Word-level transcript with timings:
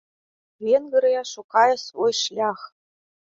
Венгрыя 0.65 1.21
шукае 1.33 1.75
свой 1.85 2.13
шлях. 2.23 2.59